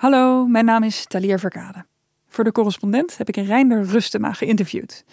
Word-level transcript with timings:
Hallo, 0.00 0.46
mijn 0.46 0.64
naam 0.64 0.82
is 0.82 1.06
Talier 1.06 1.38
Verkade. 1.38 1.84
Voor 2.28 2.44
de 2.44 2.52
correspondent 2.52 3.18
heb 3.18 3.28
ik 3.28 3.36
Reinder 3.36 3.84
Rustema 3.84 4.32
geïnterviewd. 4.32 5.04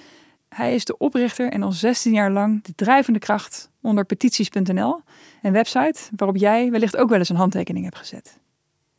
Hij 0.49 0.75
is 0.75 0.85
de 0.85 0.97
oprichter 0.97 1.51
en 1.51 1.63
al 1.63 1.71
16 1.71 2.13
jaar 2.13 2.31
lang 2.31 2.63
de 2.63 2.75
drijvende 2.75 3.19
kracht 3.19 3.69
onder 3.81 4.05
petities.nl, 4.05 5.01
een 5.41 5.51
website 5.51 5.99
waarop 6.15 6.37
jij 6.37 6.71
wellicht 6.71 6.97
ook 6.97 7.09
wel 7.09 7.17
eens 7.17 7.29
een 7.29 7.35
handtekening 7.35 7.85
hebt 7.85 7.97
gezet. 7.97 8.39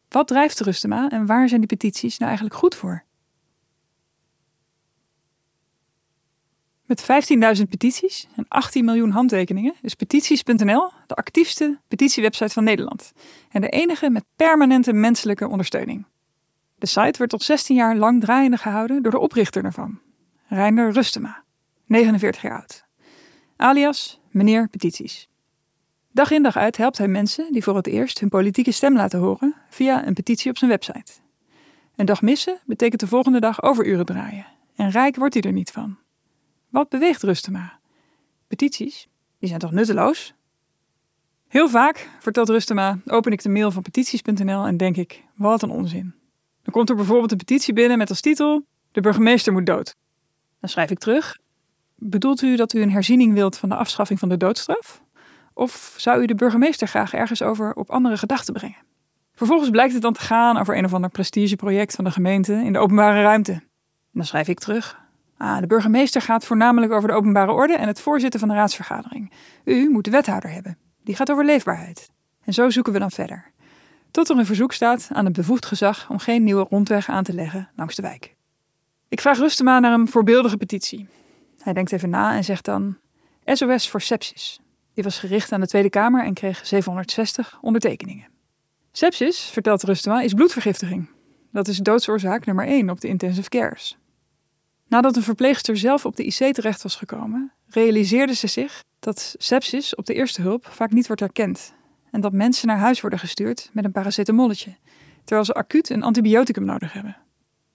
Wat 0.09 0.29
drijft 0.29 0.61
Rustema 0.61 1.09
en 1.09 1.27
waar 1.27 1.49
zijn 1.49 1.61
die 1.61 1.69
petities 1.69 2.19
nou 2.19 2.29
eigenlijk 2.31 2.61
goed 2.61 2.75
voor? 2.75 3.05
Met 6.89 7.03
15.000 7.59 7.69
petities 7.69 8.29
en 8.37 8.45
18 8.49 8.85
miljoen 8.85 9.11
handtekeningen 9.11 9.75
is 9.83 9.95
petities.nl 9.95 10.91
de 11.07 11.15
actiefste 11.15 11.79
petitiewebsite 11.89 12.53
van 12.53 12.65
Nederland 12.65 13.13
en 13.51 13.61
de 13.61 13.69
enige 13.69 14.11
met 14.11 14.25
permanente 14.37 14.93
menselijke 14.93 15.49
ondersteuning. 15.49 16.07
De 16.79 16.87
site 16.87 17.19
werd 17.19 17.31
tot 17.31 17.43
16 17.43 17.77
jaar 17.77 17.97
lang 17.97 18.21
draaiende 18.21 18.57
gehouden 18.57 19.03
door 19.03 19.13
de 19.13 19.19
oprichter 19.19 19.65
ervan, 19.65 20.01
Reinder 20.47 20.93
Rustema, 20.93 21.45
49 21.87 22.43
jaar 22.43 22.61
oud. 22.61 22.85
Alias 23.57 24.21
meneer 24.31 24.69
Petities. 24.69 25.29
Dag 26.13 26.31
in 26.31 26.43
dag 26.43 26.57
uit 26.57 26.77
helpt 26.77 26.99
hij 26.99 27.09
mensen 27.09 27.53
die 27.53 27.63
voor 27.63 27.77
het 27.77 27.87
eerst 27.87 28.21
hun 28.21 28.29
politieke 28.29 28.73
stem 28.73 28.97
laten 28.97 29.21
horen 29.21 29.55
via 29.69 30.07
een 30.07 30.15
petitie 30.15 30.51
op 30.51 30.59
zijn 30.59 30.71
website. 30.71 31.13
Een 31.97 32.07
dag 32.07 32.23
missen 32.23 32.61
betekent 32.67 33.01
de 33.01 33.07
volgende 33.07 33.41
dag 33.41 33.63
overuren 33.63 34.07
draaien 34.07 34.47
en 34.77 34.91
rijk 34.91 35.17
wordt 35.17 35.35
hij 35.35 35.43
er 35.43 35.53
niet 35.53 35.71
van. 35.71 35.99
Wat 36.71 36.89
beweegt 36.89 37.23
Rustema? 37.23 37.79
Petities? 38.47 39.09
Die 39.39 39.49
zijn 39.49 39.61
toch 39.61 39.73
nutteloos? 39.73 40.35
Heel 41.49 41.69
vaak, 41.69 42.09
vertelt 42.21 42.49
Rustema, 42.49 42.99
open 43.07 43.33
ik 43.33 43.43
de 43.43 43.49
mail 43.49 43.71
van 43.71 43.83
petities.nl 43.83 44.67
en 44.67 44.77
denk 44.77 44.97
ik, 44.97 45.25
wat 45.35 45.63
een 45.63 45.71
onzin. 45.71 46.15
Dan 46.63 46.73
komt 46.73 46.91
er 46.91 46.97
bijvoorbeeld 46.97 47.31
een 47.31 47.37
petitie 47.37 47.75
binnen 47.75 47.99
met 47.99 48.09
als 48.09 48.21
titel: 48.21 48.67
De 48.93 49.01
burgemeester 49.01 49.53
moet 49.53 49.67
dood. 49.67 49.95
Dan 50.61 50.69
schrijf 50.69 50.91
ik 50.91 50.99
terug: 50.99 51.39
Bedoelt 51.95 52.43
u 52.43 52.57
dat 52.57 52.73
u 52.73 52.83
een 52.83 52.91
herziening 52.91 53.35
wilt 53.35 53.59
van 53.59 53.69
de 53.69 53.75
afschaffing 53.75 54.19
van 54.19 54.29
de 54.29 54.37
doodstraf? 54.37 55.03
Of 55.55 55.95
zou 55.97 56.23
u 56.23 56.27
de 56.27 56.35
burgemeester 56.35 56.89
graag 56.89 57.15
ergens 57.15 57.43
over 57.43 57.75
op 57.75 57.91
andere 57.91 58.17
gedachten 58.17 58.55
brengen? 58.55 58.87
Vervolgens 59.35 59.71
blijkt 59.71 59.93
het 59.93 60.03
dan 60.03 60.13
te 60.13 60.21
gaan 60.21 60.57
over 60.57 60.77
een 60.77 60.85
of 60.85 60.95
ander 60.95 61.11
prestigeproject 61.11 61.95
van 61.95 62.05
de 62.05 62.11
gemeente 62.11 62.53
in 62.53 62.73
de 62.73 62.79
openbare 62.79 63.23
ruimte. 63.23 63.53
En 63.53 63.63
dan 64.13 64.25
schrijf 64.25 64.49
ik 64.49 64.59
terug: 64.59 65.08
Ah, 65.39 65.61
de 65.61 65.67
burgemeester 65.67 66.23
gaat 66.23 66.45
voornamelijk 66.45 66.93
over 66.93 67.09
de 67.09 67.15
openbare 67.15 67.53
orde 67.53 67.75
en 67.75 67.87
het 67.87 68.01
voorzitten 68.01 68.41
van 68.41 68.49
de 68.49 68.55
raadsvergadering. 68.55 69.33
U 69.65 69.91
moet 69.91 70.05
de 70.05 70.11
wethouder 70.11 70.51
hebben. 70.51 70.79
Die 71.05 71.17
gaat 71.17 71.31
over 71.31 71.45
leefbaarheid. 71.45 72.11
En 72.45 72.53
zo 72.53 72.71
zoeken 72.71 72.93
we 72.93 72.99
dan 72.99 73.11
verder. 73.11 73.53
Tot 74.11 74.29
er 74.29 74.39
een 74.39 74.47
verzoek 74.47 74.73
staat 74.73 75.09
aan 75.13 75.25
het 75.25 75.35
bevoegd 75.35 75.67
gezag 75.67 76.11
om 76.11 76.19
geen 76.19 76.45
nieuwe 76.45 76.67
rondweg 76.71 77.09
aan 77.09 77.25
te 77.25 77.35
leggen 77.35 77.71
langs 77.77 77.95
de 77.95 78.03
wijk. 78.03 78.37
Ik 79.09 79.21
vraag 79.21 79.39
Rustema 79.39 79.79
naar 79.79 79.93
een 79.93 80.09
voorbeeldige 80.09 80.57
petitie. 80.57 81.09
Hij 81.59 81.73
denkt 81.73 81.93
even 81.93 82.11
na 82.11 82.35
en 82.35 82.45
zegt 82.45 82.65
dan: 82.65 82.97
SOS 83.45 83.91
voor 83.91 84.01
sepsis. 84.01 84.61
Die 84.95 85.05
was 85.05 85.19
gericht 85.19 85.53
aan 85.53 85.61
de 85.61 85.67
Tweede 85.67 85.91
Kamer 85.91 86.25
en 86.25 86.35
kreeg 86.35 86.67
760 86.67 87.59
ondertekeningen. 87.61 88.27
Sepsis, 88.93 89.41
vertelt 89.41 89.83
Rustema, 89.83 90.21
is 90.21 90.35
bloedvergiftiging. 90.35 91.09
Dat 91.53 91.69
is 91.69 91.79
doodsoorzaak 91.79 92.47
nummer 92.47 92.67
1 92.67 92.91
op 92.91 93.01
de 93.01 93.09
intensive 93.09 93.49
cares. 93.49 93.98
Nadat 94.89 95.17
een 95.17 95.23
verpleegster 95.23 95.77
zelf 95.77 96.05
op 96.05 96.17
de 96.17 96.25
IC 96.25 96.55
terecht 96.55 96.83
was 96.83 96.97
gekomen, 96.97 97.53
realiseerde 97.67 98.35
ze 98.35 98.47
zich 98.47 98.85
dat 98.99 99.35
sepsis 99.39 99.95
op 99.95 100.07
de 100.07 100.15
eerste 100.15 100.43
hulp 100.43 100.67
vaak 100.67 100.93
niet 100.93 101.07
wordt 101.07 101.23
herkend 101.23 101.75
en 102.11 102.21
dat 102.21 102.33
mensen 102.33 102.67
naar 102.67 102.79
huis 102.79 103.01
worden 103.01 103.19
gestuurd 103.19 103.71
met 103.73 103.85
een 103.85 103.93
paracetamolletje, 103.93 104.77
terwijl 105.25 105.45
ze 105.45 105.55
acuut 105.55 105.91
een 105.91 106.03
antibioticum 106.03 106.65
nodig 106.65 106.93
hebben. 106.93 107.17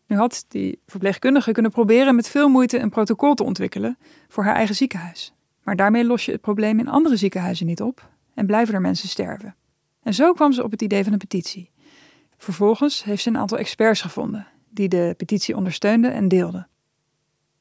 Nu 0.07 0.15
had 0.15 0.45
die 0.47 0.79
verpleegkundige 0.87 1.51
kunnen 1.51 1.71
proberen 1.71 2.15
met 2.15 2.29
veel 2.29 2.49
moeite 2.49 2.79
een 2.79 2.89
protocol 2.89 3.33
te 3.33 3.43
ontwikkelen 3.43 3.97
voor 4.27 4.43
haar 4.43 4.55
eigen 4.55 4.75
ziekenhuis. 4.75 5.33
Maar 5.63 5.75
daarmee 5.75 6.05
los 6.05 6.25
je 6.25 6.31
het 6.31 6.41
probleem 6.41 6.79
in 6.79 6.87
andere 6.87 7.15
ziekenhuizen 7.15 7.65
niet 7.65 7.81
op 7.81 8.09
en 8.33 8.45
blijven 8.45 8.73
er 8.73 8.81
mensen 8.81 9.09
sterven. 9.09 9.55
En 10.03 10.13
zo 10.13 10.33
kwam 10.33 10.51
ze 10.51 10.63
op 10.63 10.71
het 10.71 10.81
idee 10.81 11.03
van 11.03 11.11
een 11.11 11.17
petitie. 11.17 11.71
Vervolgens 12.37 13.03
heeft 13.03 13.23
ze 13.23 13.29
een 13.29 13.37
aantal 13.37 13.57
experts 13.57 14.01
gevonden 14.01 14.47
die 14.69 14.87
de 14.87 15.13
petitie 15.17 15.55
ondersteunden 15.55 16.13
en 16.13 16.27
deelden. 16.27 16.67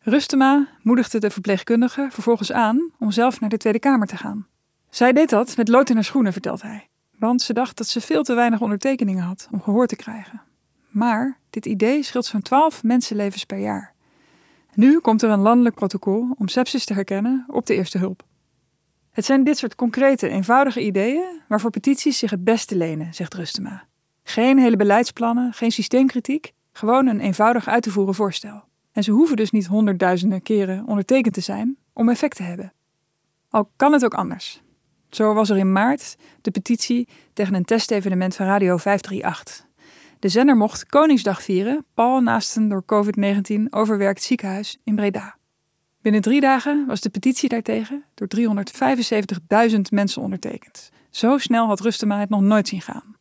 Rustema 0.04 0.68
moedigde 0.80 1.18
de 1.18 1.30
verpleegkundige 1.30 2.08
vervolgens 2.10 2.52
aan 2.52 2.90
om 2.98 3.10
zelf 3.10 3.40
naar 3.40 3.50
de 3.50 3.56
Tweede 3.56 3.78
Kamer 3.78 4.06
te 4.06 4.16
gaan. 4.16 4.46
Zij 4.90 5.12
deed 5.12 5.30
dat 5.30 5.56
met 5.56 5.68
lood 5.68 5.88
in 5.88 5.94
haar 5.94 6.04
schoenen, 6.04 6.32
vertelt 6.32 6.62
hij, 6.62 6.88
want 7.18 7.42
ze 7.42 7.52
dacht 7.52 7.76
dat 7.76 7.86
ze 7.86 8.00
veel 8.00 8.22
te 8.22 8.34
weinig 8.34 8.60
ondertekeningen 8.60 9.22
had 9.22 9.48
om 9.50 9.62
gehoor 9.62 9.86
te 9.86 9.96
krijgen. 9.96 10.42
Maar 10.88 11.38
dit 11.50 11.66
idee 11.66 12.02
scheelt 12.02 12.24
zo'n 12.24 12.42
12 12.42 12.82
mensenlevens 12.82 13.44
per 13.44 13.58
jaar. 13.58 13.94
Nu 14.74 14.98
komt 14.98 15.22
er 15.22 15.30
een 15.30 15.38
landelijk 15.38 15.74
protocol 15.74 16.34
om 16.38 16.48
sepsis 16.48 16.84
te 16.84 16.94
herkennen 16.94 17.44
op 17.48 17.66
de 17.66 17.74
eerste 17.74 17.98
hulp. 17.98 18.22
Het 19.10 19.24
zijn 19.24 19.44
dit 19.44 19.58
soort 19.58 19.74
concrete, 19.74 20.28
eenvoudige 20.28 20.84
ideeën 20.84 21.40
waarvoor 21.48 21.70
petities 21.70 22.18
zich 22.18 22.30
het 22.30 22.44
beste 22.44 22.76
lenen, 22.76 23.14
zegt 23.14 23.34
Rustema. 23.34 23.84
Geen 24.22 24.58
hele 24.58 24.76
beleidsplannen, 24.76 25.52
geen 25.52 25.72
systeemkritiek, 25.72 26.52
gewoon 26.72 27.06
een 27.06 27.20
eenvoudig 27.20 27.68
uit 27.68 27.82
te 27.82 27.90
voeren 27.90 28.14
voorstel. 28.14 28.70
En 28.92 29.02
ze 29.02 29.10
hoeven 29.10 29.36
dus 29.36 29.50
niet 29.50 29.66
honderdduizenden 29.66 30.42
keren 30.42 30.86
ondertekend 30.86 31.34
te 31.34 31.40
zijn 31.40 31.76
om 31.92 32.08
effect 32.08 32.36
te 32.36 32.42
hebben. 32.42 32.72
Al 33.48 33.70
kan 33.76 33.92
het 33.92 34.04
ook 34.04 34.14
anders. 34.14 34.62
Zo 35.10 35.34
was 35.34 35.50
er 35.50 35.56
in 35.56 35.72
maart 35.72 36.16
de 36.40 36.50
petitie 36.50 37.08
tegen 37.32 37.54
een 37.54 37.64
testevenement 37.64 38.36
van 38.36 38.46
Radio 38.46 38.76
538. 38.76 39.66
De 40.18 40.28
zender 40.28 40.56
mocht 40.56 40.86
Koningsdag 40.86 41.42
vieren, 41.42 41.84
pal 41.94 42.20
naast 42.20 42.56
een 42.56 42.68
door 42.68 42.84
COVID-19 42.84 43.62
overwerkt 43.70 44.22
ziekenhuis 44.22 44.78
in 44.84 44.94
Breda. 44.94 45.36
Binnen 46.00 46.20
drie 46.20 46.40
dagen 46.40 46.86
was 46.86 47.00
de 47.00 47.10
petitie 47.10 47.48
daartegen 47.48 48.04
door 48.14 48.28
375.000 49.70 49.80
mensen 49.90 50.22
ondertekend. 50.22 50.90
Zo 51.10 51.38
snel 51.38 51.66
had 51.66 51.80
Rustema 51.80 52.20
het 52.20 52.28
nog 52.28 52.40
nooit 52.40 52.68
zien 52.68 52.80
gaan. 52.80 53.16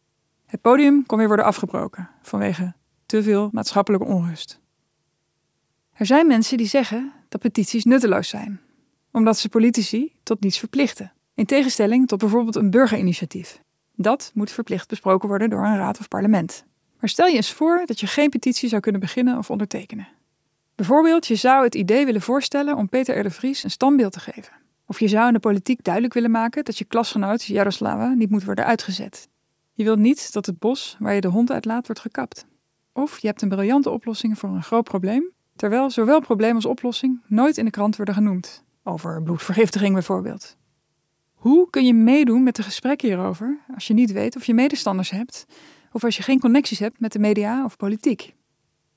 Het 0.46 0.62
podium 0.62 1.06
kon 1.06 1.18
weer 1.18 1.28
worden 1.28 1.46
afgebroken 1.46 2.10
vanwege 2.22 2.74
te 3.06 3.24
veel 3.24 3.50
maatschappelijke 3.52 4.06
onrust. 4.06 4.61
Er 5.94 6.06
zijn 6.06 6.28
mensen 6.28 6.58
die 6.58 6.68
zeggen 6.68 7.14
dat 7.30 7.42
petities 7.42 7.84
nutteloos 7.84 8.30
zijn, 8.30 8.62
omdat 9.12 9.38
ze 9.38 9.50
politici 9.50 10.14
tot 10.24 10.42
niets 10.42 10.60
verplichten, 10.60 11.14
in 11.34 11.46
tegenstelling 11.46 12.08
tot 12.08 12.20
bijvoorbeeld 12.20 12.56
een 12.56 12.70
burgerinitiatief. 12.70 13.62
Dat 13.96 14.32
moet 14.34 14.52
verplicht 14.52 14.88
besproken 14.88 15.28
worden 15.28 15.50
door 15.50 15.66
een 15.66 15.78
raad 15.78 16.00
of 16.00 16.08
parlement. 16.08 16.66
Maar 17.00 17.10
stel 17.10 17.28
je 17.28 17.36
eens 17.36 17.52
voor 17.52 17.84
dat 17.86 18.00
je 18.00 18.08
geen 18.08 18.30
petitie 18.30 18.70
zou 18.70 18.82
kunnen 18.82 19.02
beginnen 19.02 19.38
of 19.38 19.50
ondertekenen. 19.50 20.08
Bijvoorbeeld, 20.76 21.28
je 21.28 21.36
zou 21.36 21.64
het 21.64 21.76
idee 21.76 22.06
willen 22.06 22.22
voorstellen 22.22 22.78
om 22.78 22.90
Peter 22.90 23.20
R. 23.20 23.44
een 23.44 23.56
standbeeld 23.56 24.12
te 24.12 24.20
geven. 24.20 24.54
Of 24.86 25.00
je 25.00 25.08
zou 25.08 25.28
in 25.28 25.34
de 25.34 25.40
politiek 25.40 25.84
duidelijk 25.84 26.14
willen 26.14 26.32
maken 26.32 26.66
dat 26.66 26.78
je 26.78 26.86
klasgenoot 26.86 27.44
Jaroslava 27.44 28.14
niet 28.14 28.30
moet 28.30 28.44
worden 28.44 28.66
uitgezet. 28.66 29.28
Je 29.74 29.84
wilt 29.84 30.00
niet 30.00 30.34
dat 30.34 30.46
het 30.46 30.60
bos 30.60 30.96
waar 31.00 31.14
je 31.14 31.22
de 31.22 31.28
hond 31.28 31.52
uitlaat 31.52 31.86
wordt 31.86 32.02
gekapt. 32.02 32.46
Of 32.94 33.20
je 33.20 33.28
hebt 33.28 33.42
een 33.42 33.50
briljante 33.50 33.90
oplossing 33.90 34.38
voor 34.38 34.50
een 34.50 34.64
groot 34.64 34.84
probleem 34.84 35.32
terwijl 35.56 35.90
zowel 35.90 36.20
probleem 36.20 36.56
als 36.56 36.66
oplossing 36.66 37.22
nooit 37.28 37.58
in 37.58 37.66
de 37.66 37.72
krant 37.72 37.96
worden 37.96 38.16
genoemd. 38.16 38.64
Over 38.84 39.24
bloedvergiftiging 39.24 39.94
bijvoorbeeld. 39.94 40.58
Hoe 41.34 41.70
kun 41.70 41.86
je 41.86 41.94
meedoen 41.94 42.44
met 42.44 42.56
de 42.56 42.64
gesprekken 42.64 43.08
hierover 43.08 43.60
als 43.74 43.88
je 43.88 43.94
niet 43.94 44.12
weet 44.12 44.36
of 44.36 44.46
je 44.46 44.54
medestanders 44.54 45.10
hebt 45.10 45.46
of 45.92 46.04
als 46.04 46.18
je 46.18 46.24
geen 46.24 46.40
connecties 46.40 46.80
hebt 46.80 47.00
met 47.00 47.12
de 47.12 47.20
media 47.20 47.66
of 47.66 47.78
politiek? 47.78 48.34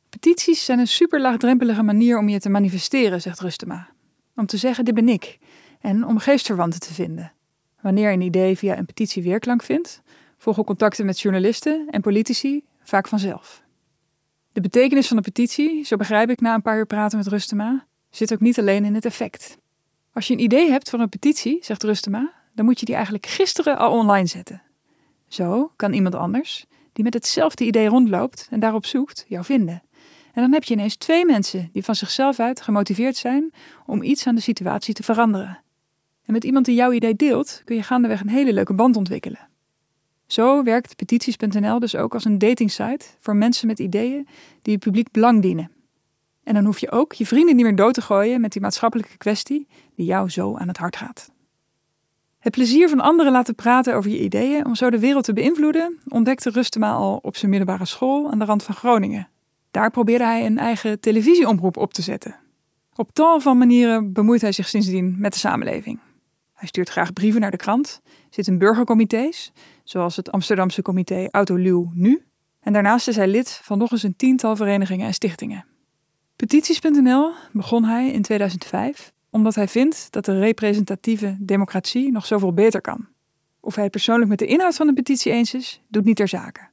Petities 0.08 0.64
zijn 0.64 0.78
een 0.78 0.88
super 0.88 1.20
laagdrempelige 1.20 1.82
manier 1.82 2.18
om 2.18 2.28
je 2.28 2.40
te 2.40 2.48
manifesteren, 2.48 3.20
zegt 3.20 3.40
Rustema. 3.40 3.88
Om 4.36 4.46
te 4.46 4.56
zeggen, 4.56 4.84
dit 4.84 4.94
ben 4.94 5.08
ik. 5.08 5.38
En 5.80 6.06
om 6.06 6.18
geestverwanten 6.18 6.80
te 6.80 6.94
vinden. 6.94 7.32
Wanneer 7.80 8.12
een 8.12 8.20
idee 8.20 8.58
via 8.58 8.78
een 8.78 8.86
petitie 8.86 9.22
weerklank 9.22 9.62
vindt, 9.62 10.02
volgen 10.38 10.64
contacten 10.64 11.06
met 11.06 11.20
journalisten 11.20 11.86
en 11.90 12.00
politici 12.00 12.64
vaak 12.82 13.08
vanzelf. 13.08 13.62
De 14.54 14.60
betekenis 14.60 15.08
van 15.08 15.16
de 15.16 15.22
petitie, 15.22 15.84
zo 15.84 15.96
begrijp 15.96 16.30
ik 16.30 16.40
na 16.40 16.54
een 16.54 16.62
paar 16.62 16.76
uur 16.76 16.86
praten 16.86 17.18
met 17.18 17.26
Rustema, 17.26 17.86
zit 18.10 18.32
ook 18.32 18.40
niet 18.40 18.58
alleen 18.58 18.84
in 18.84 18.94
het 18.94 19.04
effect. 19.04 19.58
Als 20.12 20.26
je 20.26 20.32
een 20.32 20.40
idee 20.40 20.70
hebt 20.70 20.90
voor 20.90 20.98
een 20.98 21.08
petitie, 21.08 21.58
zegt 21.60 21.82
Rustema, 21.82 22.32
dan 22.52 22.64
moet 22.64 22.80
je 22.80 22.86
die 22.86 22.94
eigenlijk 22.94 23.26
gisteren 23.26 23.78
al 23.78 23.92
online 23.92 24.26
zetten. 24.26 24.62
Zo 25.28 25.72
kan 25.76 25.92
iemand 25.92 26.14
anders, 26.14 26.66
die 26.92 27.04
met 27.04 27.14
hetzelfde 27.14 27.64
idee 27.64 27.88
rondloopt 27.88 28.46
en 28.50 28.60
daarop 28.60 28.86
zoekt, 28.86 29.24
jou 29.28 29.44
vinden. 29.44 29.82
En 30.32 30.42
dan 30.42 30.52
heb 30.52 30.64
je 30.64 30.74
ineens 30.74 30.96
twee 30.96 31.24
mensen 31.24 31.68
die 31.72 31.84
van 31.84 31.94
zichzelf 31.94 32.40
uit 32.40 32.60
gemotiveerd 32.60 33.16
zijn 33.16 33.52
om 33.86 34.02
iets 34.02 34.26
aan 34.26 34.34
de 34.34 34.40
situatie 34.40 34.94
te 34.94 35.02
veranderen. 35.02 35.62
En 36.24 36.32
met 36.32 36.44
iemand 36.44 36.64
die 36.64 36.74
jouw 36.74 36.92
idee 36.92 37.14
deelt, 37.14 37.62
kun 37.64 37.76
je 37.76 37.82
gaandeweg 37.82 38.20
een 38.20 38.28
hele 38.28 38.52
leuke 38.52 38.74
band 38.74 38.96
ontwikkelen. 38.96 39.48
Zo 40.26 40.62
werkt 40.62 40.96
petities.nl 40.96 41.78
dus 41.78 41.96
ook 41.96 42.14
als 42.14 42.24
een 42.24 42.38
datingsite 42.38 43.06
voor 43.18 43.36
mensen 43.36 43.66
met 43.66 43.78
ideeën 43.78 44.28
die 44.62 44.74
het 44.74 44.82
publiek 44.82 45.10
belang 45.10 45.42
dienen. 45.42 45.70
En 46.42 46.54
dan 46.54 46.64
hoef 46.64 46.78
je 46.78 46.90
ook 46.90 47.12
je 47.12 47.26
vrienden 47.26 47.56
niet 47.56 47.64
meer 47.64 47.76
dood 47.76 47.94
te 47.94 48.02
gooien 48.02 48.40
met 48.40 48.52
die 48.52 48.62
maatschappelijke 48.62 49.16
kwestie 49.16 49.66
die 49.96 50.06
jou 50.06 50.30
zo 50.30 50.56
aan 50.56 50.68
het 50.68 50.76
hart 50.76 50.96
gaat. 50.96 51.32
Het 52.38 52.52
plezier 52.52 52.88
van 52.88 53.00
anderen 53.00 53.32
laten 53.32 53.54
praten 53.54 53.94
over 53.94 54.10
je 54.10 54.22
ideeën 54.22 54.66
om 54.66 54.74
zo 54.74 54.90
de 54.90 54.98
wereld 54.98 55.24
te 55.24 55.32
beïnvloeden, 55.32 55.98
ontdekte 56.08 56.50
Rustema 56.50 56.92
al 56.92 57.18
op 57.22 57.36
zijn 57.36 57.50
middelbare 57.50 57.86
school 57.86 58.30
aan 58.30 58.38
de 58.38 58.44
rand 58.44 58.62
van 58.62 58.74
Groningen. 58.74 59.28
Daar 59.70 59.90
probeerde 59.90 60.24
hij 60.24 60.46
een 60.46 60.58
eigen 60.58 61.00
televisieomroep 61.00 61.76
op 61.76 61.92
te 61.92 62.02
zetten. 62.02 62.36
Op 62.94 63.12
tal 63.12 63.40
van 63.40 63.58
manieren 63.58 64.12
bemoeit 64.12 64.40
hij 64.40 64.52
zich 64.52 64.68
sindsdien 64.68 65.14
met 65.18 65.32
de 65.32 65.38
samenleving. 65.38 65.98
Hij 66.54 66.68
stuurt 66.68 66.88
graag 66.88 67.12
brieven 67.12 67.40
naar 67.40 67.50
de 67.50 67.56
krant, 67.56 68.02
zit 68.30 68.46
in 68.46 68.58
burgercomité's, 68.58 69.52
zoals 69.84 70.16
het 70.16 70.30
Amsterdamse 70.30 70.82
comité 70.82 71.28
Autoluw 71.30 71.90
Nu, 71.94 72.24
en 72.60 72.72
daarnaast 72.72 73.08
is 73.08 73.16
hij 73.16 73.28
lid 73.28 73.60
van 73.62 73.78
nog 73.78 73.92
eens 73.92 74.02
een 74.02 74.16
tiental 74.16 74.56
verenigingen 74.56 75.06
en 75.06 75.14
stichtingen. 75.14 75.66
Petities.nl 76.36 77.32
begon 77.52 77.84
hij 77.84 78.10
in 78.10 78.22
2005 78.22 79.12
omdat 79.34 79.54
hij 79.54 79.68
vindt 79.68 80.06
dat 80.12 80.24
de 80.24 80.38
representatieve 80.38 81.36
democratie 81.40 82.12
nog 82.12 82.26
zoveel 82.26 82.52
beter 82.52 82.80
kan. 82.80 83.08
Of 83.60 83.74
hij 83.74 83.82
het 83.82 83.92
persoonlijk 83.92 84.30
met 84.30 84.38
de 84.38 84.46
inhoud 84.46 84.76
van 84.76 84.86
de 84.86 84.92
petitie 84.92 85.32
eens 85.32 85.54
is, 85.54 85.82
doet 85.88 86.04
niet 86.04 86.16
ter 86.16 86.28
zake. 86.28 86.68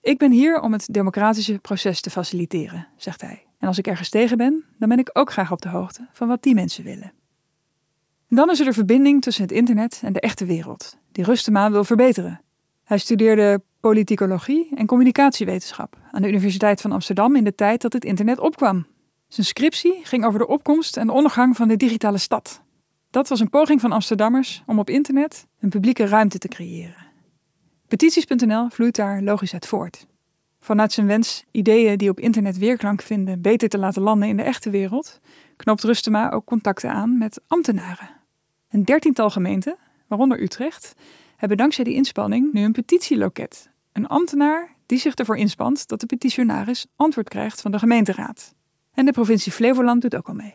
Ik 0.00 0.18
ben 0.18 0.30
hier 0.30 0.60
om 0.60 0.72
het 0.72 0.92
democratische 0.92 1.58
proces 1.58 2.00
te 2.00 2.10
faciliteren, 2.10 2.88
zegt 2.96 3.20
hij. 3.20 3.46
En 3.58 3.68
als 3.68 3.78
ik 3.78 3.86
ergens 3.86 4.08
tegen 4.08 4.36
ben, 4.36 4.64
dan 4.78 4.88
ben 4.88 4.98
ik 4.98 5.10
ook 5.12 5.32
graag 5.32 5.52
op 5.52 5.62
de 5.62 5.68
hoogte 5.68 6.08
van 6.12 6.28
wat 6.28 6.42
die 6.42 6.54
mensen 6.54 6.84
willen. 6.84 7.12
Dan 8.28 8.50
is 8.50 8.58
er 8.58 8.64
de 8.64 8.72
verbinding 8.72 9.22
tussen 9.22 9.42
het 9.42 9.52
internet 9.52 10.00
en 10.04 10.12
de 10.12 10.20
echte 10.20 10.44
wereld, 10.44 10.96
die 11.12 11.24
Rustema 11.24 11.70
wil 11.70 11.84
verbeteren. 11.84 12.40
Hij 12.84 12.98
studeerde 12.98 13.62
politicologie 13.80 14.68
en 14.74 14.86
communicatiewetenschap 14.86 15.96
aan 16.10 16.22
de 16.22 16.28
Universiteit 16.28 16.80
van 16.80 16.92
Amsterdam 16.92 17.36
in 17.36 17.44
de 17.44 17.54
tijd 17.54 17.80
dat 17.82 17.92
het 17.92 18.04
internet 18.04 18.38
opkwam. 18.38 18.86
Zijn 19.28 19.46
scriptie 19.46 20.00
ging 20.02 20.24
over 20.24 20.38
de 20.38 20.46
opkomst 20.46 20.96
en 20.96 21.06
de 21.06 21.12
ondergang 21.12 21.56
van 21.56 21.68
de 21.68 21.76
digitale 21.76 22.18
stad. 22.18 22.62
Dat 23.10 23.28
was 23.28 23.40
een 23.40 23.50
poging 23.50 23.80
van 23.80 23.92
Amsterdammers 23.92 24.62
om 24.66 24.78
op 24.78 24.90
internet 24.90 25.46
een 25.60 25.68
publieke 25.68 26.06
ruimte 26.06 26.38
te 26.38 26.48
creëren. 26.48 27.06
Petities.nl 27.88 28.68
vloeit 28.68 28.96
daar 28.96 29.22
logisch 29.22 29.52
uit 29.52 29.66
voort. 29.66 30.06
Vanuit 30.60 30.92
zijn 30.92 31.06
wens 31.06 31.44
ideeën 31.50 31.98
die 31.98 32.10
op 32.10 32.20
internet 32.20 32.58
weerklank 32.58 33.02
vinden 33.02 33.40
beter 33.40 33.68
te 33.68 33.78
laten 33.78 34.02
landen 34.02 34.28
in 34.28 34.36
de 34.36 34.42
echte 34.42 34.70
wereld, 34.70 35.20
knoopt 35.56 35.82
Rustema 35.82 36.30
ook 36.30 36.44
contacten 36.44 36.90
aan 36.90 37.18
met 37.18 37.40
ambtenaren. 37.46 38.10
Een 38.70 38.84
dertiental 38.84 39.30
gemeenten, 39.30 39.76
waaronder 40.06 40.42
Utrecht, 40.42 40.94
hebben 41.36 41.56
dankzij 41.56 41.84
die 41.84 41.94
inspanning 41.94 42.52
nu 42.52 42.62
een 42.62 42.72
petitieloket. 42.72 43.70
Een 43.92 44.06
ambtenaar 44.06 44.74
die 44.86 44.98
zich 44.98 45.14
ervoor 45.14 45.36
inspant 45.36 45.88
dat 45.88 46.00
de 46.00 46.06
petitionaris 46.06 46.86
antwoord 46.96 47.28
krijgt 47.28 47.60
van 47.60 47.70
de 47.70 47.78
gemeenteraad. 47.78 48.54
En 48.92 49.04
de 49.04 49.12
provincie 49.12 49.52
Flevoland 49.52 50.02
doet 50.02 50.16
ook 50.16 50.28
al 50.28 50.34
mee. 50.34 50.54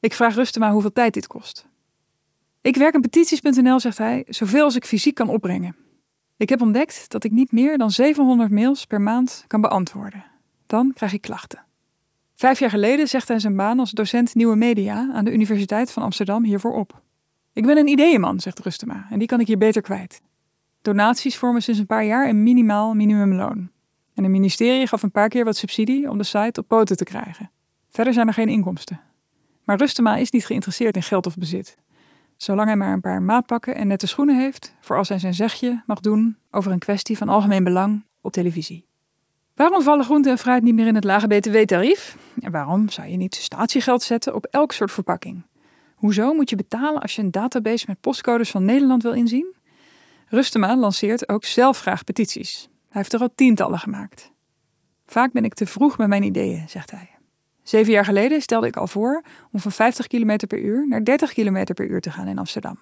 Ik 0.00 0.14
vraag 0.14 0.34
Rustema 0.34 0.72
hoeveel 0.72 0.92
tijd 0.92 1.14
dit 1.14 1.26
kost. 1.26 1.66
Ik 2.60 2.76
werk 2.76 2.94
aan 2.94 3.00
petities.nl, 3.00 3.80
zegt 3.80 3.98
hij, 3.98 4.24
zoveel 4.28 4.64
als 4.64 4.76
ik 4.76 4.84
fysiek 4.84 5.14
kan 5.14 5.28
opbrengen. 5.28 5.76
Ik 6.36 6.48
heb 6.48 6.60
ontdekt 6.60 7.10
dat 7.10 7.24
ik 7.24 7.30
niet 7.30 7.52
meer 7.52 7.78
dan 7.78 7.90
700 7.90 8.50
mails 8.50 8.84
per 8.84 9.00
maand 9.00 9.44
kan 9.46 9.60
beantwoorden. 9.60 10.24
Dan 10.66 10.92
krijg 10.92 11.12
ik 11.12 11.20
klachten. 11.20 11.64
Vijf 12.44 12.58
jaar 12.58 12.70
geleden 12.70 13.08
zegt 13.08 13.28
hij 13.28 13.38
zijn 13.38 13.56
baan 13.56 13.78
als 13.78 13.90
docent 13.90 14.34
nieuwe 14.34 14.56
media 14.56 15.10
aan 15.12 15.24
de 15.24 15.32
Universiteit 15.32 15.92
van 15.92 16.02
Amsterdam 16.02 16.44
hiervoor 16.44 16.72
op. 16.72 17.02
Ik 17.52 17.66
ben 17.66 17.76
een 17.76 17.86
ideeënman, 17.86 18.40
zegt 18.40 18.58
Rustema, 18.58 19.06
en 19.10 19.18
die 19.18 19.28
kan 19.28 19.40
ik 19.40 19.46
hier 19.46 19.58
beter 19.58 19.82
kwijt. 19.82 20.20
Donaties 20.82 21.36
vormen 21.36 21.62
sinds 21.62 21.80
een 21.80 21.86
paar 21.86 22.04
jaar 22.04 22.28
een 22.28 22.42
minimaal 22.42 22.94
minimumloon. 22.94 23.70
En 24.14 24.22
het 24.22 24.32
ministerie 24.32 24.86
gaf 24.86 25.02
een 25.02 25.10
paar 25.10 25.28
keer 25.28 25.44
wat 25.44 25.56
subsidie 25.56 26.10
om 26.10 26.18
de 26.18 26.24
site 26.24 26.60
op 26.60 26.68
poten 26.68 26.96
te 26.96 27.04
krijgen. 27.04 27.50
Verder 27.90 28.12
zijn 28.12 28.26
er 28.26 28.34
geen 28.34 28.48
inkomsten. 28.48 29.00
Maar 29.64 29.76
Rustema 29.76 30.16
is 30.16 30.30
niet 30.30 30.46
geïnteresseerd 30.46 30.96
in 30.96 31.02
geld 31.02 31.26
of 31.26 31.36
bezit. 31.36 31.76
Zolang 32.36 32.68
hij 32.68 32.76
maar 32.76 32.92
een 32.92 33.00
paar 33.00 33.22
maatpakken 33.22 33.74
en 33.74 33.86
nette 33.86 34.06
schoenen 34.06 34.38
heeft, 34.38 34.74
voor 34.80 34.96
als 34.96 35.08
hij 35.08 35.18
zijn 35.18 35.34
zegje 35.34 35.82
mag 35.86 36.00
doen 36.00 36.36
over 36.50 36.72
een 36.72 36.78
kwestie 36.78 37.18
van 37.18 37.28
algemeen 37.28 37.64
belang 37.64 38.04
op 38.20 38.32
televisie. 38.32 38.86
Waarom 39.54 39.82
vallen 39.82 40.04
groente 40.04 40.30
en 40.30 40.38
fruit 40.38 40.62
niet 40.62 40.74
meer 40.74 40.86
in 40.86 40.94
het 40.94 41.04
lage 41.04 41.26
btw-tarief? 41.26 42.16
En 42.40 42.50
waarom 42.52 42.88
zou 42.88 43.08
je 43.08 43.16
niet 43.16 43.34
statiegeld 43.34 44.02
zetten 44.02 44.34
op 44.34 44.44
elk 44.44 44.72
soort 44.72 44.92
verpakking? 44.92 45.46
Hoezo 45.94 46.32
moet 46.32 46.50
je 46.50 46.56
betalen 46.56 47.02
als 47.02 47.16
je 47.16 47.22
een 47.22 47.30
database 47.30 47.84
met 47.88 48.00
postcodes 48.00 48.50
van 48.50 48.64
Nederland 48.64 49.02
wil 49.02 49.12
inzien? 49.12 49.54
Rustema 50.28 50.76
lanceert 50.76 51.28
ook 51.28 51.44
zelf 51.44 51.80
graag 51.80 52.04
petities. 52.04 52.68
Hij 52.88 53.00
heeft 53.00 53.12
er 53.12 53.20
al 53.20 53.34
tientallen 53.34 53.78
gemaakt. 53.78 54.32
Vaak 55.06 55.32
ben 55.32 55.44
ik 55.44 55.54
te 55.54 55.66
vroeg 55.66 55.98
met 55.98 56.08
mijn 56.08 56.22
ideeën, 56.22 56.68
zegt 56.68 56.90
hij. 56.90 57.10
Zeven 57.62 57.92
jaar 57.92 58.04
geleden 58.04 58.42
stelde 58.42 58.66
ik 58.66 58.76
al 58.76 58.86
voor 58.86 59.22
om 59.52 59.60
van 59.60 59.72
50 59.72 60.06
km 60.06 60.46
per 60.46 60.58
uur 60.58 60.88
naar 60.88 61.04
30 61.04 61.32
km 61.32 61.64
per 61.74 61.86
uur 61.88 62.00
te 62.00 62.10
gaan 62.10 62.26
in 62.26 62.38
Amsterdam. 62.38 62.78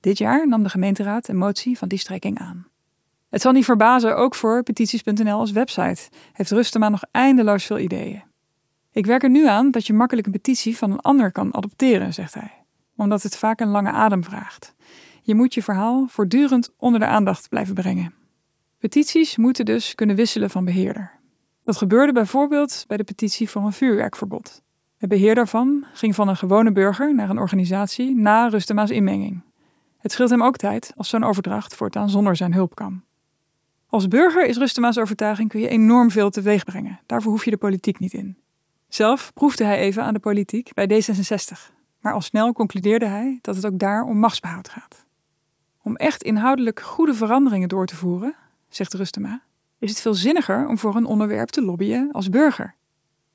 Dit 0.00 0.18
jaar 0.18 0.48
nam 0.48 0.62
de 0.62 0.68
gemeenteraad 0.68 1.28
een 1.28 1.36
motie 1.36 1.78
van 1.78 1.88
die 1.88 1.98
strekking 1.98 2.38
aan. 2.38 2.66
Het 3.30 3.40
zal 3.40 3.52
niet 3.52 3.64
verbazen, 3.64 4.16
ook 4.16 4.34
voor 4.34 4.62
petities.nl 4.62 5.38
als 5.38 5.50
website 5.50 6.08
heeft 6.32 6.50
Rustema 6.50 6.88
nog 6.88 7.02
eindeloos 7.10 7.64
veel 7.64 7.78
ideeën. 7.78 8.22
Ik 8.92 9.06
werk 9.06 9.22
er 9.22 9.30
nu 9.30 9.46
aan 9.46 9.70
dat 9.70 9.86
je 9.86 9.92
makkelijk 9.92 10.26
een 10.26 10.32
petitie 10.32 10.76
van 10.76 10.90
een 10.90 11.00
ander 11.00 11.32
kan 11.32 11.54
adopteren, 11.54 12.14
zegt 12.14 12.34
hij, 12.34 12.52
omdat 12.96 13.22
het 13.22 13.36
vaak 13.36 13.60
een 13.60 13.68
lange 13.68 13.90
adem 13.90 14.24
vraagt. 14.24 14.74
Je 15.22 15.34
moet 15.34 15.54
je 15.54 15.62
verhaal 15.62 16.06
voortdurend 16.08 16.70
onder 16.76 17.00
de 17.00 17.06
aandacht 17.06 17.48
blijven 17.48 17.74
brengen. 17.74 18.14
Petities 18.78 19.36
moeten 19.36 19.64
dus 19.64 19.94
kunnen 19.94 20.16
wisselen 20.16 20.50
van 20.50 20.64
beheerder. 20.64 21.18
Dat 21.64 21.76
gebeurde 21.76 22.12
bijvoorbeeld 22.12 22.84
bij 22.86 22.96
de 22.96 23.04
petitie 23.04 23.50
voor 23.50 23.62
een 23.62 23.72
vuurwerkverbod. 23.72 24.62
Het 24.96 25.08
beheer 25.08 25.34
daarvan 25.34 25.84
ging 25.92 26.14
van 26.14 26.28
een 26.28 26.36
gewone 26.36 26.72
burger 26.72 27.14
naar 27.14 27.30
een 27.30 27.38
organisatie 27.38 28.16
na 28.16 28.48
Rustema's 28.48 28.90
inmenging. 28.90 29.42
Het 29.98 30.12
scheelt 30.12 30.30
hem 30.30 30.42
ook 30.42 30.56
tijd 30.56 30.92
als 30.96 31.08
zo'n 31.08 31.24
overdracht 31.24 31.74
voortaan 31.74 32.10
zonder 32.10 32.36
zijn 32.36 32.54
hulp 32.54 32.74
kan. 32.74 33.02
Als 33.86 34.08
burger 34.08 34.46
is 34.46 34.56
Rustema's 34.56 34.98
overtuiging 34.98 35.48
kun 35.48 35.60
je 35.60 35.68
enorm 35.68 36.10
veel 36.10 36.30
teweeg 36.30 36.64
brengen. 36.64 37.00
Daarvoor 37.06 37.32
hoef 37.32 37.44
je 37.44 37.50
de 37.50 37.56
politiek 37.56 37.98
niet 37.98 38.12
in. 38.12 38.36
Zelf 38.90 39.32
proefde 39.34 39.64
hij 39.64 39.78
even 39.78 40.04
aan 40.04 40.14
de 40.14 40.20
politiek 40.20 40.74
bij 40.74 41.02
D66, 41.02 41.74
maar 42.00 42.12
al 42.12 42.20
snel 42.20 42.52
concludeerde 42.52 43.06
hij 43.06 43.38
dat 43.40 43.56
het 43.56 43.66
ook 43.66 43.78
daar 43.78 44.04
om 44.04 44.18
machtsbehoud 44.18 44.68
gaat. 44.68 45.04
Om 45.82 45.96
echt 45.96 46.22
inhoudelijk 46.22 46.80
goede 46.80 47.14
veranderingen 47.14 47.68
door 47.68 47.86
te 47.86 47.96
voeren, 47.96 48.34
zegt 48.68 48.94
Rustema, 48.94 49.42
is 49.78 49.90
het 49.90 50.00
veel 50.00 50.14
zinniger 50.14 50.68
om 50.68 50.78
voor 50.78 50.96
een 50.96 51.04
onderwerp 51.04 51.48
te 51.48 51.62
lobbyen 51.62 52.12
als 52.12 52.28
burger. 52.28 52.74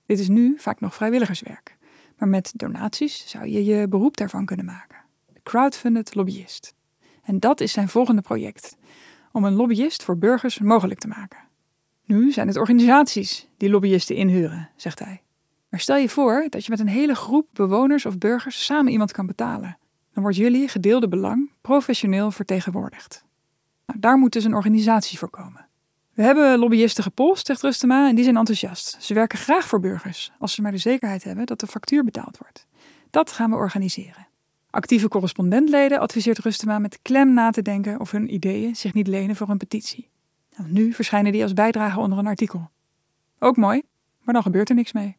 Dit 0.05 0.19
is 0.19 0.27
nu 0.27 0.55
vaak 0.57 0.79
nog 0.79 0.95
vrijwilligerswerk, 0.95 1.77
maar 2.17 2.29
met 2.29 2.51
donaties 2.55 3.29
zou 3.29 3.47
je 3.47 3.65
je 3.65 3.87
beroep 3.87 4.17
daarvan 4.17 4.45
kunnen 4.45 4.65
maken. 4.65 4.97
De 5.33 5.39
crowdfunded 5.43 6.15
lobbyist. 6.15 6.73
En 7.23 7.39
dat 7.39 7.61
is 7.61 7.71
zijn 7.71 7.89
volgende 7.89 8.21
project: 8.21 8.77
om 9.31 9.43
een 9.43 9.53
lobbyist 9.53 10.03
voor 10.03 10.17
burgers 10.17 10.59
mogelijk 10.59 10.99
te 10.99 11.07
maken. 11.07 11.39
Nu 12.05 12.31
zijn 12.31 12.47
het 12.47 12.57
organisaties 12.57 13.47
die 13.57 13.69
lobbyisten 13.69 14.15
inhuren, 14.15 14.69
zegt 14.75 14.99
hij. 14.99 15.23
Maar 15.75 15.83
stel 15.83 15.97
je 15.97 16.09
voor 16.09 16.47
dat 16.49 16.65
je 16.65 16.71
met 16.71 16.79
een 16.79 16.87
hele 16.87 17.15
groep 17.15 17.47
bewoners 17.53 18.05
of 18.05 18.17
burgers 18.17 18.65
samen 18.65 18.91
iemand 18.91 19.11
kan 19.11 19.25
betalen. 19.25 19.77
Dan 20.13 20.23
wordt 20.23 20.37
jullie 20.37 20.67
gedeelde 20.67 21.07
belang 21.07 21.51
professioneel 21.61 22.31
vertegenwoordigd. 22.31 23.23
Nou, 23.85 23.99
daar 23.99 24.17
moet 24.17 24.33
dus 24.33 24.43
een 24.43 24.53
organisatie 24.53 25.17
voor 25.17 25.29
komen. 25.29 25.67
We 26.13 26.23
hebben 26.23 26.59
lobbyisten 26.59 27.03
gepolst, 27.03 27.45
zegt 27.45 27.61
Rustema, 27.61 28.07
en 28.07 28.15
die 28.15 28.23
zijn 28.23 28.37
enthousiast. 28.37 28.97
Ze 28.99 29.13
werken 29.13 29.37
graag 29.37 29.67
voor 29.67 29.79
burgers, 29.79 30.31
als 30.39 30.53
ze 30.53 30.61
maar 30.61 30.71
de 30.71 30.77
zekerheid 30.77 31.23
hebben 31.23 31.45
dat 31.45 31.59
de 31.59 31.67
factuur 31.67 32.03
betaald 32.03 32.37
wordt. 32.37 32.65
Dat 33.09 33.31
gaan 33.31 33.49
we 33.49 33.55
organiseren. 33.55 34.27
Actieve 34.69 35.07
correspondentleden 35.07 35.99
adviseert 35.99 36.39
Rustema 36.39 36.79
met 36.79 36.99
klem 37.01 37.33
na 37.33 37.51
te 37.51 37.61
denken 37.61 37.99
of 37.99 38.11
hun 38.11 38.33
ideeën 38.33 38.75
zich 38.75 38.93
niet 38.93 39.07
lenen 39.07 39.35
voor 39.35 39.49
een 39.49 39.57
petitie. 39.57 40.09
Nou, 40.57 40.71
nu 40.71 40.93
verschijnen 40.93 41.31
die 41.31 41.43
als 41.43 41.53
bijdrage 41.53 41.99
onder 41.99 42.17
een 42.17 42.27
artikel. 42.27 42.69
Ook 43.39 43.57
mooi, 43.57 43.81
maar 44.21 44.33
dan 44.33 44.43
gebeurt 44.43 44.69
er 44.69 44.75
niks 44.75 44.93
mee. 44.93 45.17